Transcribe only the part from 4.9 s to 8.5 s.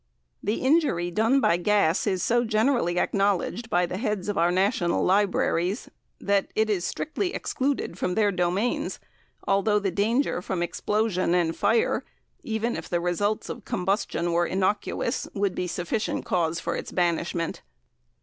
libraries, that it is strictly excluded from their